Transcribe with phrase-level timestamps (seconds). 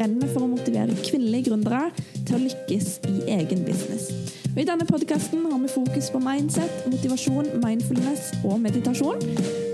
[0.00, 1.90] brenner for å motivere kvinnelige gründere
[2.24, 4.08] til å lykkes i egen business.
[4.50, 9.20] Og I denne podkasten har vi fokus på mindset, motivasjon, mindfulness og meditasjon.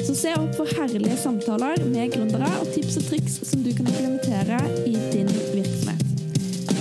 [0.04, 3.88] Så se opp for herlige samtaler med gründere og tips og triks som du kan
[3.88, 6.02] implementere i din virksomhet.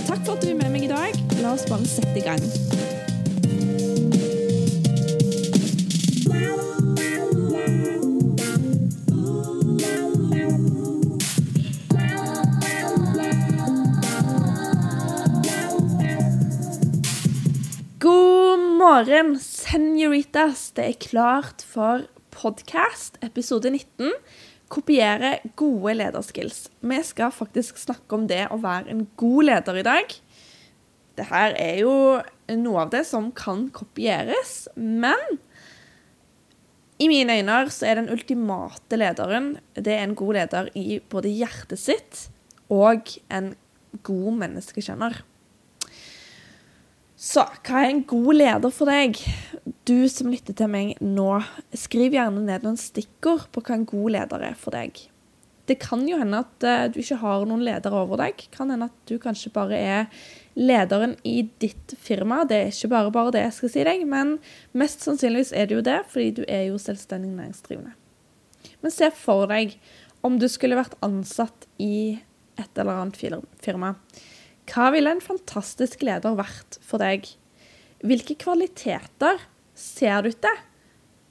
[0.06, 1.22] Takk for at du er med meg i dag.
[1.40, 2.85] La oss bare sette i gang.
[18.86, 20.68] Morgen, senoritas.
[20.76, 24.12] Det er klart for podkast, episode 19.
[24.70, 26.68] Kopiere gode lederskills.
[26.86, 30.14] Vi skal faktisk snakke om det å være en god leder i dag.
[31.18, 31.96] Dette er jo
[32.60, 35.40] noe av det som kan kopieres, men
[37.02, 41.34] i mine øyne så er den ultimate lederen det er en god leder i både
[41.34, 42.28] hjertet sitt
[42.70, 43.56] og en
[44.06, 45.24] god menneskekjenner.
[47.16, 49.16] Så hva er en god leder for deg?
[49.88, 51.30] Du som lytter til meg nå,
[51.72, 55.00] skriv gjerne ned noen stikkord på hva en god leder er for deg.
[55.66, 58.44] Det kan jo hende at uh, du ikke har noen leder over deg.
[58.54, 60.26] Kan hende at du kanskje bare er
[60.60, 62.44] lederen i ditt firma.
[62.46, 64.36] Det er ikke bare bare det jeg skal si deg, men
[64.76, 67.96] mest sannsynligvis er det jo det, fordi du er jo selvstendig næringsdrivende.
[68.84, 69.74] Men se for deg
[70.26, 72.20] om du skulle vært ansatt i
[72.60, 73.18] et eller annet
[73.64, 73.96] firma.
[74.66, 77.28] Hva ville en fantastisk leder vært for deg?
[78.06, 79.38] Hvilke kvaliteter
[79.76, 80.64] ser du til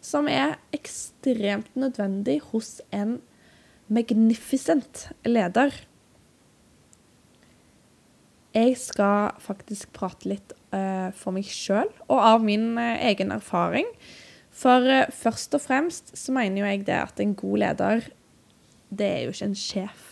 [0.05, 3.19] som er ekstremt nødvendig hos en
[3.91, 5.73] magnificent leder?
[8.55, 13.89] Jeg skal faktisk prate litt uh, for meg sjøl og av min uh, egen erfaring.
[14.55, 18.05] For uh, først og fremst så mener jo jeg det at en god leder,
[18.95, 20.05] det er jo ikke en sjef.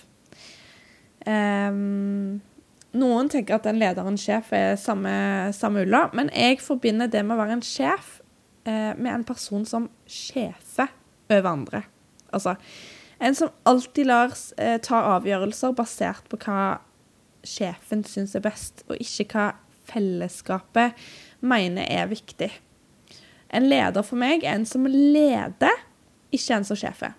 [1.24, 2.42] Um,
[2.98, 5.14] noen tenker at en leder og en sjef er samme,
[5.56, 8.20] samme ulla, men jeg forbinder det med å være en sjef
[8.70, 10.92] eh, med en person som sjefer
[11.34, 11.84] over andre.
[12.34, 12.58] Altså
[13.24, 16.82] en som alltid lar eh, ta avgjørelser basert på hva
[17.44, 19.48] sjefen syns er best, og ikke hva
[19.90, 21.00] fellesskapet
[21.44, 22.52] mener er viktig.
[23.54, 25.84] En leder for meg er en som leder,
[26.34, 27.14] ikke en som sjefer.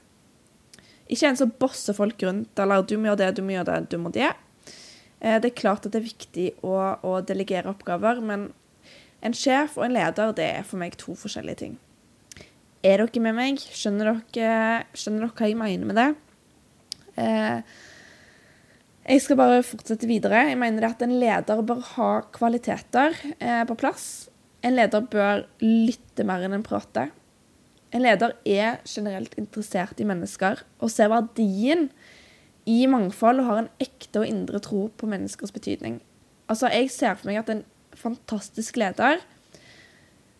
[1.05, 3.91] Ikke en som bosser folk rundt, eller 'du må gjøre det, du må gjøre det,
[3.91, 4.44] du må det'.
[5.25, 8.51] Eh, det er klart at det er viktig å, å, delegere oppgaver, men
[9.25, 11.79] en sjef og en leder det er for meg to forskjellige ting.
[12.85, 13.62] Er dere med meg?
[13.73, 16.11] Skjønner dere, skjønner dere hva jeg mener med det?
[17.25, 17.81] Eh,
[19.05, 20.47] jeg skal bare fortsette videre.
[20.51, 24.29] Jeg mener at en leder bør ha kvaliteter eh, på plass.
[24.65, 27.12] En leder bør lytte mer enn en prater.
[27.95, 31.89] En leder er generelt interessert i mennesker og ser verdien
[32.71, 36.01] i mangfold og har en ekte og indre tro på menneskers betydning.
[36.49, 37.65] Altså, Jeg ser for meg at en
[37.95, 39.21] fantastisk leder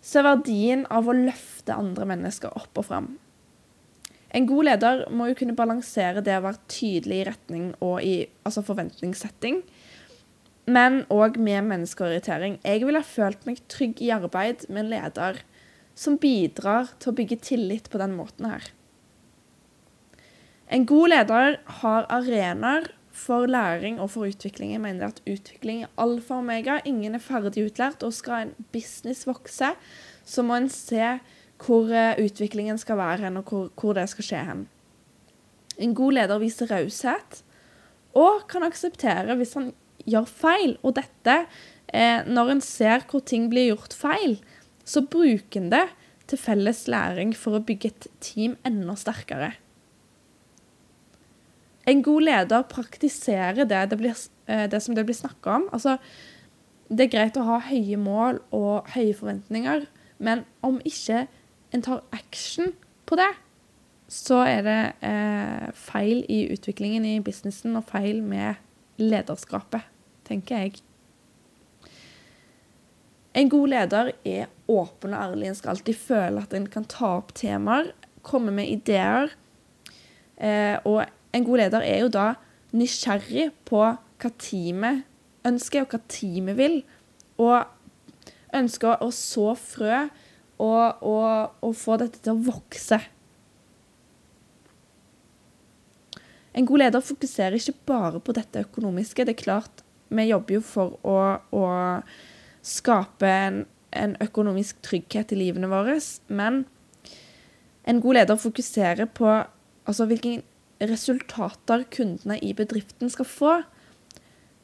[0.05, 3.09] ser verdien av å løfte andre mennesker opp og fram.
[4.35, 8.15] En god leder må jo kunne balansere det å være tydelig i retning og i
[8.43, 9.63] altså forventningssetting,
[10.67, 12.59] men òg med menneskeorientering.
[12.65, 15.43] Jeg ville følt meg trygg i arbeid med en leder
[15.95, 18.65] som bidrar til å bygge tillit på den måten her.
[20.73, 24.73] En god leder har arenaer for læring og for utvikling.
[24.73, 26.79] Jeg mener at utvikling er alfa og omega.
[26.85, 28.03] Ingen er ferdig utlært.
[28.03, 29.75] Og skal en business vokse,
[30.25, 31.19] så må en se
[31.65, 34.65] hvor eh, utviklingen skal være hen, og hvor, hvor det skal skje hen.
[35.79, 37.43] En god leder viser raushet
[38.15, 39.73] og kan akseptere hvis han
[40.07, 40.77] gjør feil.
[40.83, 41.45] Og dette,
[41.89, 44.39] eh, når en ser hvor ting blir gjort feil,
[44.85, 45.87] så bruker en det
[46.31, 49.55] til felles læring for å bygge et team enda sterkere.
[51.87, 55.67] En god leder praktiserer det, det, blir, eh, det som det blir snakka om.
[55.73, 55.99] Altså,
[56.89, 59.87] det er greit å ha høye mål og høye forventninger,
[60.25, 61.27] men om ikke
[61.75, 62.73] en tar action
[63.09, 63.31] på det,
[64.09, 68.61] så er det eh, feil i utviklingen i businessen og feil med
[69.01, 69.85] lederskapet,
[70.29, 70.83] tenker jeg.
[73.35, 75.49] En god leder er åpen og ærlig.
[75.51, 77.91] En skal alltid føle at en kan ta opp temaer,
[78.23, 79.33] komme med ideer.
[80.39, 81.03] Eh, og
[81.35, 82.35] en god leder er jo da
[82.75, 85.03] nysgjerrig på hva teamet
[85.47, 86.79] ønsker, og hva teamet vil.
[87.43, 87.65] Og
[88.55, 90.05] ønsker å så frø
[90.63, 93.01] og, og, og få dette til å vokse.
[96.55, 99.27] En god leder fokuserer ikke bare på dette økonomiske.
[99.27, 99.83] Det er klart,
[100.15, 101.17] vi jobber jo for å,
[101.51, 101.65] å
[102.65, 105.99] skape en, en, økonomisk trygghet i livene våre,
[106.31, 106.63] men
[107.85, 110.45] en god leder fokuserer på altså, hvilken
[110.91, 113.55] resultater kundene i bedriften skal få.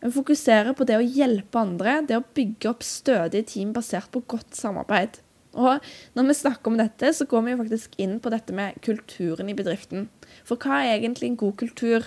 [0.01, 4.23] Vi fokuserer på det å hjelpe andre, det å bygge opp stødige team basert på
[4.31, 5.21] godt samarbeid.
[5.59, 5.83] Og
[6.15, 9.57] når vi snakker om dette, så går vi faktisk inn på dette med kulturen i
[9.59, 10.09] bedriften.
[10.47, 12.07] For hva er egentlig en god kultur?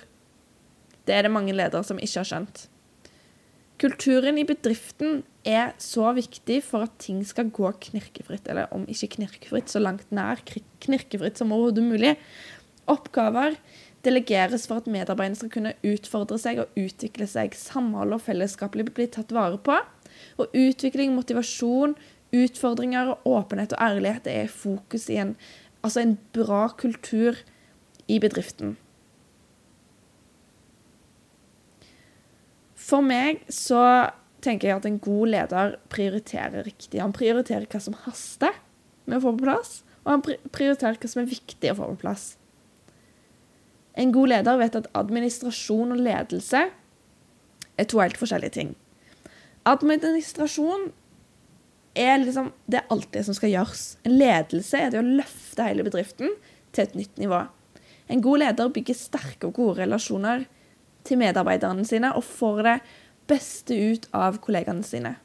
[1.04, 2.66] Det er det mange ledere som ikke har skjønt.
[3.84, 9.18] Kulturen i bedriften er så viktig for at ting skal gå knirkefritt, eller om ikke
[9.18, 10.40] knirkefritt, så langt nær
[10.86, 12.14] knirkefritt som overhodet mulig.
[12.88, 13.58] Oppgaver
[14.04, 17.56] delegeres for at medarbeiderne skal kunne utfordre seg og utvikle seg.
[17.58, 19.78] Samhold og fellesskapelig blir tatt vare på.
[20.42, 21.96] Og utvikling, motivasjon,
[22.34, 25.36] utfordringer, åpenhet og ærlighet er fokus i en,
[25.86, 27.40] altså en bra kultur
[28.12, 28.76] i bedriften.
[32.84, 34.12] For meg så
[34.44, 37.00] tenker jeg at en god leder prioriterer riktig.
[37.00, 38.52] Han prioriterer hva som haster
[39.08, 42.02] med å få på plass, og han prioriterer hva som er viktig å få på
[42.04, 42.34] plass.
[44.04, 46.66] En god leder vet at administrasjon og ledelse
[47.80, 48.74] er to helt forskjellige ting.
[49.70, 50.90] Administrasjon
[51.96, 53.84] er liksom Det er alt det som skal gjøres.
[54.04, 56.34] En ledelse er det å løfte hele bedriften
[56.74, 57.44] til et nytt nivå.
[58.10, 60.48] En god leder bygger sterke og gode relasjoner
[61.06, 62.78] til medarbeiderne sine og får det
[63.30, 65.16] beste ut av kollegaene sine.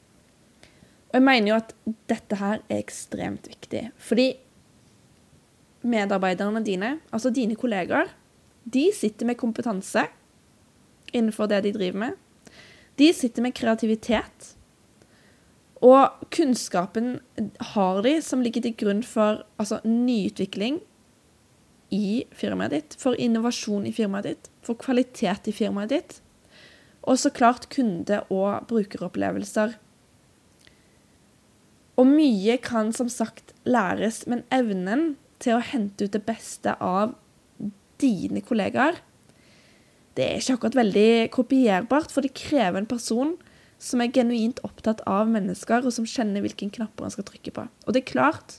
[1.08, 1.72] Og jeg mener jo at
[2.10, 3.88] dette her er ekstremt viktig.
[3.96, 4.28] Fordi
[5.88, 8.12] medarbeiderne dine, altså dine kollegaer,
[8.64, 10.06] de sitter med kompetanse
[11.12, 12.14] innenfor det de driver med.
[12.98, 14.54] De sitter med kreativitet.
[15.84, 17.18] Og kunnskapen
[17.72, 20.80] har de som ligger til grunn for altså, nyutvikling
[21.94, 26.18] i firmaet ditt, for innovasjon i firmaet ditt, for kvalitet i firmaet ditt.
[27.06, 29.78] Og så klart kunde- og brukeropplevelser.
[31.98, 37.14] Og mye kan som sagt læres, men evnen til å hente ut det beste av
[38.00, 39.00] dine kollegaer,
[40.18, 43.36] det er ikke akkurat veldig kopierbart, for det krever en person
[43.78, 47.66] som er genuint opptatt av mennesker, og som kjenner hvilken knapper han skal trykke på.
[47.86, 48.56] Og det er klart,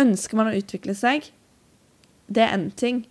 [0.00, 1.28] ønsker man å utvikle seg,
[2.32, 3.02] det er én ting.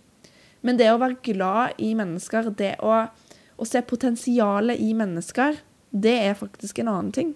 [0.66, 5.60] Men det å være glad i mennesker, det å, å se potensialet i mennesker,
[5.94, 7.30] det er faktisk en annen ting.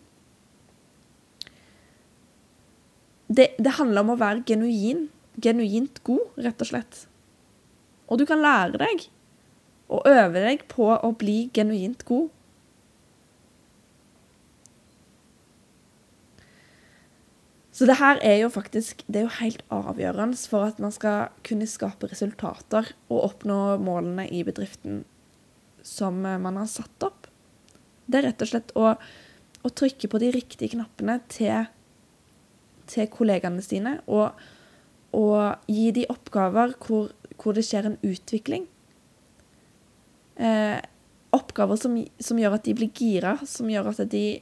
[3.28, 5.06] Det, det handler om å være genuin,
[5.38, 7.04] genuint god, rett og slett.
[8.08, 9.06] Og du kan lære deg
[9.88, 12.28] og øve deg på å bli genuint god.
[17.78, 21.30] Så det her er jo faktisk det er jo helt avgjørende for at man skal
[21.46, 25.04] kunne skape resultater og oppnå målene i bedriften
[25.86, 27.28] som man har satt opp.
[28.10, 28.96] Det er rett og slett å,
[29.62, 31.68] å trykke på de riktige knappene til,
[32.90, 34.34] til kollegaene sine og,
[35.16, 37.08] og gi de oppgaver hvor
[37.42, 38.66] hvor det skjer en utvikling.
[40.38, 40.78] Eh,
[41.34, 44.40] oppgaver som, som, gjør at de blir gira, som gjør at de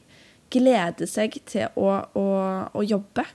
[0.53, 2.27] gleder seg til å, å,
[2.73, 3.27] å jobbe.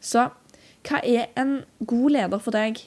[0.00, 0.28] Så
[0.88, 2.80] hva er en god leder for deg?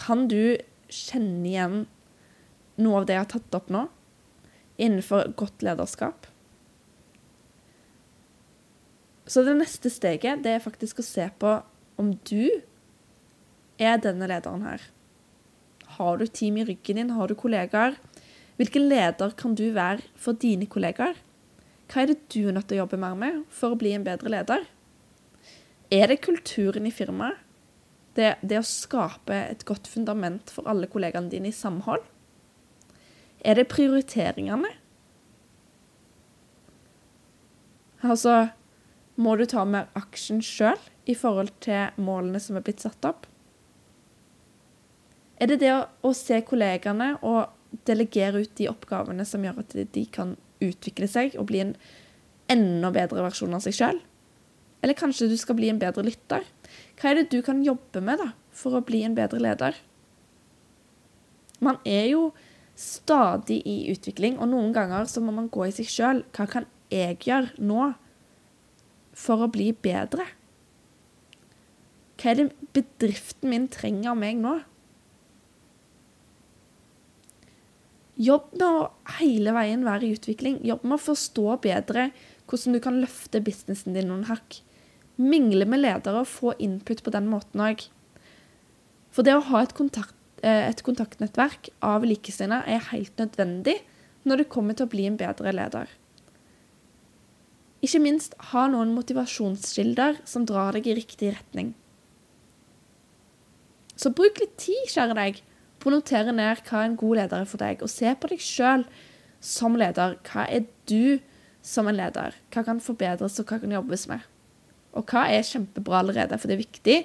[0.00, 0.56] Kan du
[0.90, 1.76] kjenne igjen
[2.80, 3.84] noe av det jeg har tatt opp nå,
[4.80, 6.29] innenfor godt lederskap?
[9.30, 11.60] Så det neste steget det er faktisk å se på
[12.00, 12.50] om du
[13.78, 14.82] er denne lederen her.
[16.00, 17.12] Har du team i ryggen din?
[17.14, 17.94] Har du kollegaer?
[18.58, 21.14] Hvilken leder kan du være for dine kollegaer?
[21.90, 24.06] Hva er det du er nødt til å jobbe mer med for å bli en
[24.06, 24.66] bedre leder?
[25.90, 27.38] Er det kulturen i firmaet?
[28.18, 32.02] Det, det å skape et godt fundament for alle kollegaene dine i samhold?
[33.46, 34.72] Er det prioriteringene?
[38.02, 38.50] Altså
[39.20, 43.26] må du ta mer aksjen sjøl i forhold til målene som er blitt satt opp?
[45.40, 49.76] Er det det å, å, se kollegaene og delegere ut de oppgavene som gjør at
[49.94, 51.74] de kan utvikle seg og bli en
[52.52, 54.00] enda bedre versjon av seg sjøl?
[54.80, 56.44] Eller kanskje du skal bli en bedre lytter?
[57.00, 59.76] Hva er det du kan jobbe med da, for å bli en bedre leder?
[61.60, 62.30] Man er jo
[62.80, 66.22] stadig i utvikling, og noen ganger så må man gå i seg sjøl.
[66.36, 67.90] Hva kan jeg gjøre nå
[69.20, 70.26] for å bli bedre?
[72.20, 74.58] Hva er det bedriften min trenger av meg nå?
[78.20, 80.58] Jobb med å hele veien være i utvikling.
[80.66, 82.10] Jobb med å forstå bedre
[82.50, 84.58] hvordan du kan løfte businessen din noen hakk.
[85.20, 87.86] Mingle med ledere og få input på den måten òg.
[89.14, 93.78] For det å ha et, kontakt, eh, et kontaktnettverk av likesinnede er helt nødvendig
[94.28, 95.88] når det kommer til å bli en bedre leder.
[97.80, 101.72] Ikke minst ha noen motivasjonskilder som drar deg i riktig retning.
[103.96, 105.40] Så bruk litt tid, kjære deg,
[105.80, 108.44] på å notere ned hva en god leder er for deg, og se på deg
[108.44, 108.84] sjøl
[109.40, 110.18] som leder.
[110.28, 111.20] Hva er du
[111.64, 112.36] som en leder?
[112.52, 114.24] Hva kan forbedres, og hva kan jobbes med?
[114.96, 116.36] Og hva er kjempebra allerede?
[116.36, 116.96] For det er viktig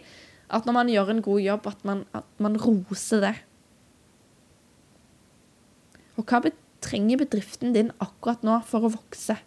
[0.55, 3.36] at når man gjør en god jobb, at man, at man roser det.
[6.15, 6.44] Og hva
[6.86, 9.39] trenger bedriften din akkurat nå for å vokse?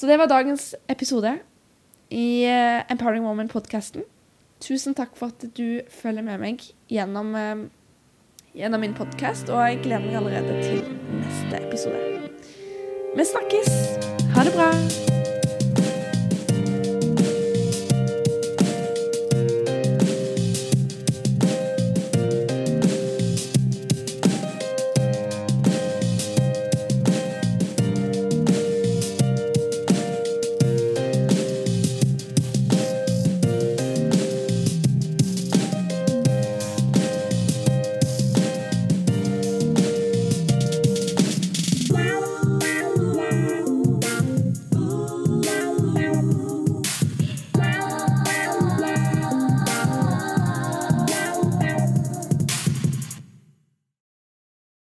[0.00, 1.38] Så det var dagens episode
[2.10, 4.02] i uh, Empowering Woman-podkasten.
[4.60, 7.68] Tusen takk for at du følger med meg gjennom, uh,
[8.56, 10.80] gjennom min podkast, og jeg gleder meg allerede til
[11.20, 12.32] neste episode.
[13.12, 13.72] Vi snakkes!
[14.32, 15.09] Ha det bra!